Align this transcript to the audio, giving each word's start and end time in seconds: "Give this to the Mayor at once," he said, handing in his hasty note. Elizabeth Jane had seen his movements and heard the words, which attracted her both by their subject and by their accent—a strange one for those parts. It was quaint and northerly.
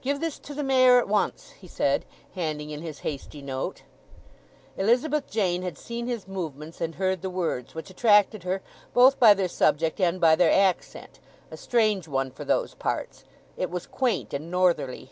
"Give 0.00 0.20
this 0.20 0.38
to 0.38 0.54
the 0.54 0.62
Mayor 0.62 1.00
at 1.00 1.08
once," 1.08 1.50
he 1.58 1.66
said, 1.66 2.04
handing 2.36 2.70
in 2.70 2.82
his 2.82 3.00
hasty 3.00 3.42
note. 3.42 3.82
Elizabeth 4.76 5.28
Jane 5.28 5.62
had 5.62 5.76
seen 5.76 6.06
his 6.06 6.28
movements 6.28 6.80
and 6.80 6.94
heard 6.94 7.20
the 7.20 7.28
words, 7.28 7.74
which 7.74 7.90
attracted 7.90 8.44
her 8.44 8.62
both 8.94 9.18
by 9.18 9.34
their 9.34 9.48
subject 9.48 10.00
and 10.00 10.20
by 10.20 10.36
their 10.36 10.52
accent—a 10.52 11.56
strange 11.56 12.06
one 12.06 12.30
for 12.30 12.44
those 12.44 12.74
parts. 12.74 13.24
It 13.56 13.68
was 13.68 13.88
quaint 13.88 14.32
and 14.32 14.52
northerly. 14.52 15.10